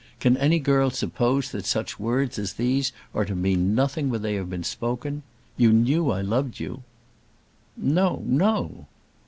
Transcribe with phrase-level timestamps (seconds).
[0.19, 4.33] Can any girl suppose that such words as these are to mean nothing when they
[4.33, 5.21] have been spoken?
[5.57, 6.81] You knew I loved you."
[7.77, 8.87] "No; no."